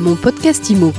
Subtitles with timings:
[0.00, 0.94] Mon podcast IMO.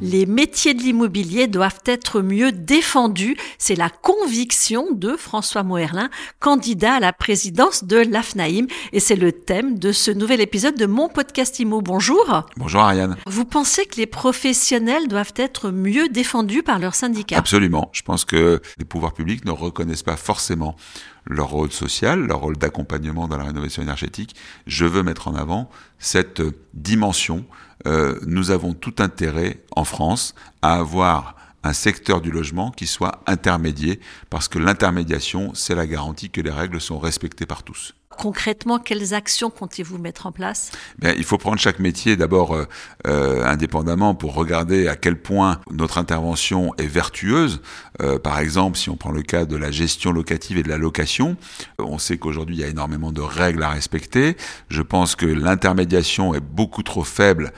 [0.00, 3.36] Les métiers de l'immobilier doivent être mieux défendus.
[3.58, 6.10] C'est la conviction de François Moerlin,
[6.40, 8.66] candidat à la présidence de l'AFNAIM.
[8.92, 11.80] Et c'est le thème de ce nouvel épisode de mon podcast IMO.
[11.80, 12.48] Bonjour.
[12.56, 13.16] Bonjour Ariane.
[13.26, 17.88] Vous pensez que les professionnels doivent être mieux défendus par leurs syndicats Absolument.
[17.92, 20.74] Je pense que les pouvoirs publics ne reconnaissent pas forcément
[21.26, 24.34] leur rôle social, leur rôle d'accompagnement dans la rénovation énergétique.
[24.66, 26.42] Je veux mettre en avant cette
[26.74, 27.44] dimension
[27.86, 33.22] euh, nous avons tout intérêt en France à avoir un secteur du logement qui soit
[33.26, 38.78] intermédié, parce que l'intermédiation, c'est la garantie que les règles sont respectées par tous concrètement,
[38.78, 40.72] quelles actions comptez-vous mettre en place?
[40.98, 42.66] Bien, Il faut prendre chaque métier d'abord euh,
[43.06, 47.62] euh, indépendamment pour regarder à quel point notre intervention est vertueuse.
[48.02, 50.76] Euh, par exemple, si on prend le cas de la gestion locative et de la
[50.76, 51.38] location,
[51.78, 54.36] on sait qu'aujourd'hui il y a énormément de règles à respecter.
[54.68, 57.52] Je pense que l'intermédiation est beaucoup trop faible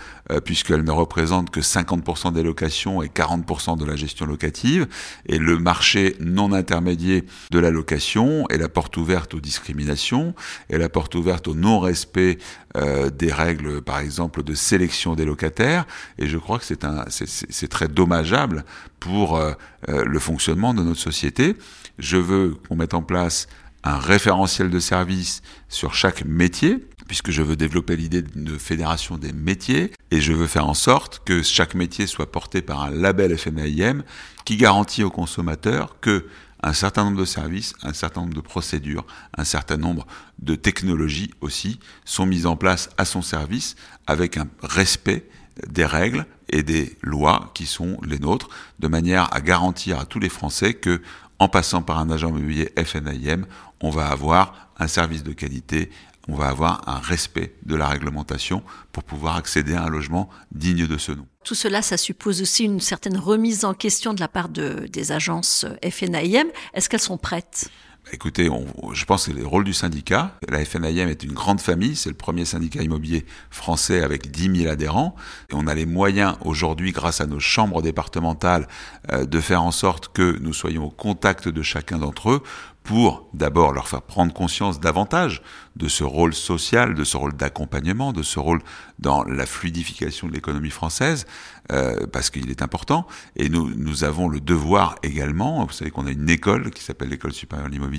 [0.44, 4.86] puisqu'elle ne représente que 50% des locations et 40% de la gestion locative.
[5.26, 10.34] Et le marché non intermédié de la location est la porte ouverte aux discriminations
[10.70, 12.38] et la porte ouverte au non-respect
[12.76, 15.86] euh, des règles, par exemple, de sélection des locataires.
[16.18, 18.64] Et je crois que c'est très dommageable
[19.00, 19.52] pour euh,
[19.88, 21.56] euh, le fonctionnement de notre société.
[21.98, 23.48] Je veux qu'on mette en place
[23.84, 29.32] un référentiel de service sur chaque métier, puisque je veux développer l'idée d'une fédération des
[29.32, 33.36] métiers, et je veux faire en sorte que chaque métier soit porté par un label
[33.36, 34.02] FNAIM
[34.44, 36.26] qui garantit aux consommateurs que
[36.62, 40.06] un certain nombre de services, un certain nombre de procédures, un certain nombre
[40.38, 43.74] de technologies aussi sont mises en place à son service
[44.06, 45.28] avec un respect
[45.66, 50.18] des règles et des lois qui sont les nôtres, de manière à garantir à tous
[50.18, 51.02] les Français que,
[51.38, 53.46] en passant par un agent immobilier FNIM,
[53.80, 55.90] on va avoir un service de qualité,
[56.28, 60.86] on va avoir un respect de la réglementation pour pouvoir accéder à un logement digne
[60.86, 61.26] de ce nom.
[61.44, 65.10] Tout cela, ça suppose aussi une certaine remise en question de la part de, des
[65.10, 66.46] agences FNAIM.
[66.74, 67.68] Est-ce qu'elles sont prêtes?
[68.10, 68.50] Écoutez,
[68.92, 70.36] je pense que le rôle du syndicat.
[70.48, 74.72] La FNAIM est une grande famille, c'est le premier syndicat immobilier français avec 10 000
[74.72, 75.14] adhérents.
[75.50, 78.66] Et on a les moyens aujourd'hui, grâce à nos chambres départementales,
[79.12, 82.42] euh, de faire en sorte que nous soyons au contact de chacun d'entre eux
[82.82, 85.42] pour d'abord leur faire prendre conscience davantage
[85.76, 88.60] de ce rôle social, de ce rôle d'accompagnement, de ce rôle
[88.98, 91.26] dans la fluidification de l'économie française,
[91.70, 93.06] euh, parce qu'il est important.
[93.36, 97.08] Et nous, nous avons le devoir également, vous savez qu'on a une école qui s'appelle
[97.08, 97.91] l'école supérieure de l'immobilier,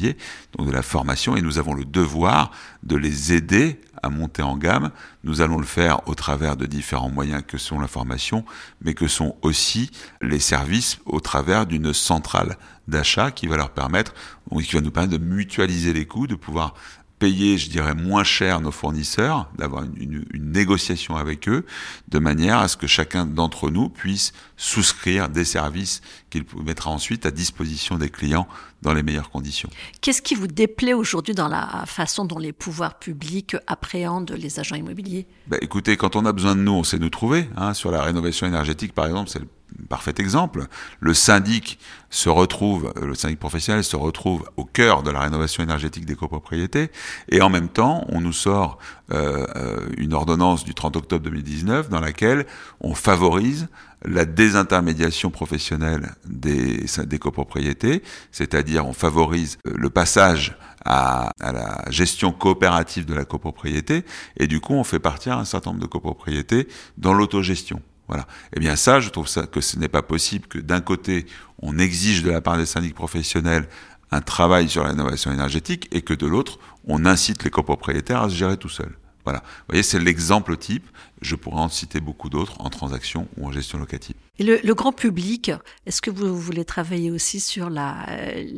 [0.57, 2.51] donc de la formation, et nous avons le devoir
[2.83, 4.91] de les aider à monter en gamme.
[5.23, 8.45] Nous allons le faire au travers de différents moyens que sont la formation,
[8.81, 9.89] mais que sont aussi
[10.21, 14.13] les services au travers d'une centrale d'achat qui va leur permettre,
[14.61, 16.75] qui va nous permettre de mutualiser les coûts, de pouvoir
[17.23, 21.65] payer, je dirais, moins cher nos fournisseurs, d'avoir une, négociation avec eux,
[22.09, 27.25] de manière à ce que chacun d'entre nous puisse souscrire des services qu'il mettra ensuite
[27.25, 28.45] à disposition des clients
[28.81, 29.69] dans les meilleures conditions.
[30.01, 34.75] Qu'est-ce qui vous déplaît aujourd'hui dans la façon dont les pouvoirs publics appréhendent les agents
[34.75, 35.25] immobiliers?
[35.47, 37.49] Ben, Écoutez, quand on a besoin de nous, on sait nous trouver.
[37.55, 37.73] Hein.
[37.73, 39.47] Sur la rénovation énergétique, par exemple, c'est le
[39.89, 40.67] parfait exemple.
[40.99, 41.79] Le syndic
[42.09, 46.91] se retrouve, le syndic professionnel se retrouve au cœur de la rénovation énergétique des copropriétés,
[47.29, 48.77] et en même temps, on nous sort
[49.11, 52.45] euh, euh, une ordonnance du 30 octobre 2019 dans laquelle
[52.81, 53.67] on favorise
[54.05, 62.31] la désintermédiation professionnelle des, des copropriétés, c'est-à-dire on favorise le passage à, à, la gestion
[62.31, 64.03] coopérative de la copropriété,
[64.37, 66.67] et du coup on fait partir un certain nombre de copropriétés
[66.97, 67.81] dans l'autogestion.
[68.07, 68.27] Voilà.
[68.55, 71.25] Eh bien ça, je trouve ça que ce n'est pas possible que d'un côté,
[71.61, 73.67] on exige de la part des syndics professionnels
[74.11, 78.29] un travail sur la rénovation énergétique et que de l'autre, on incite les copropriétaires à
[78.29, 78.95] se gérer tout seuls.
[79.25, 79.39] Voilà.
[79.39, 80.89] Vous voyez, c'est l'exemple type.
[81.21, 84.15] Je pourrais en citer beaucoup d'autres en transaction ou en gestion locative.
[84.39, 85.51] Et le, grand public,
[85.85, 88.07] est-ce que vous voulez travailler aussi sur la,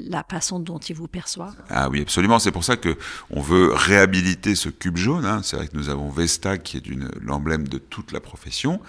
[0.08, 1.54] la façon dont il vous perçoit?
[1.70, 2.40] Ah oui, absolument.
[2.40, 2.98] C'est pour ça que
[3.30, 5.26] on veut réhabiliter ce cube jaune.
[5.26, 5.42] Hein.
[5.44, 6.84] C'est vrai que nous avons Vesta qui est
[7.22, 8.80] l'emblème de toute la profession,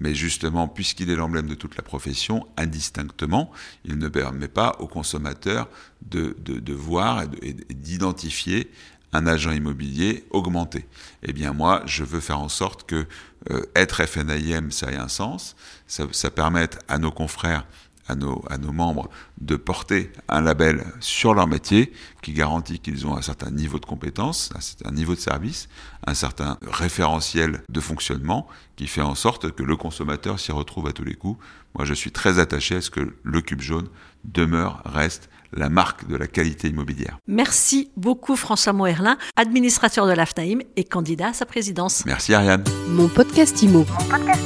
[0.00, 3.50] mais justement, puisqu'il est l'emblème de toute la profession, indistinctement,
[3.84, 5.68] il ne permet pas aux consommateurs
[6.08, 8.70] de, de, de voir et d'identifier
[9.16, 10.86] un agent immobilier augmenté.
[11.22, 13.06] Eh bien moi, je veux faire en sorte que
[13.50, 17.64] euh, être FNAIM, ça ait un sens, ça, ça permette à nos confrères,
[18.08, 19.08] à nos, à nos membres
[19.40, 21.92] de porter un label sur leur métier
[22.22, 25.68] qui garantit qu'ils ont un certain niveau de compétence, un certain niveau de service,
[26.06, 30.92] un certain référentiel de fonctionnement qui fait en sorte que le consommateur s'y retrouve à
[30.92, 31.42] tous les coups.
[31.74, 33.88] Moi, je suis très attaché à ce que le cube jaune
[34.24, 37.18] demeure, reste la marque de la qualité immobilière.
[37.26, 42.04] Merci beaucoup François Moerlin, administrateur de l'AFNAIM et candidat à sa présidence.
[42.04, 42.64] Merci Ariane.
[42.88, 43.86] Mon podcast Imo.
[43.88, 44.42] Mon podcast